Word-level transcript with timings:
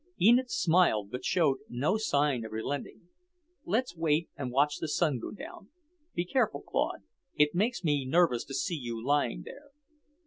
Enid 0.19 0.49
smiled, 0.49 1.11
but 1.11 1.23
showed 1.23 1.59
no 1.69 1.95
sign 1.95 2.43
of 2.43 2.51
relenting. 2.51 3.09
"Let's 3.65 3.95
wait 3.95 4.29
and 4.35 4.49
watch 4.51 4.77
the 4.79 4.87
sun 4.87 5.19
go 5.19 5.29
down. 5.29 5.69
Be 6.15 6.25
careful, 6.25 6.61
Claude. 6.61 7.03
It 7.35 7.53
makes 7.53 7.83
me 7.83 8.03
nervous 8.05 8.43
to 8.45 8.55
see 8.55 8.75
you 8.77 8.99
lying 8.99 9.43
there." 9.43 9.69